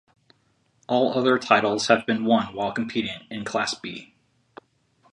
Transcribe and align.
All 0.87 1.13
other 1.15 1.37
titles 1.37 1.85
have 1.85 2.07
been 2.07 2.25
won 2.25 2.55
while 2.55 2.71
competing 2.71 3.27
in 3.29 3.45
Class 3.45 3.75
B. 3.75 4.15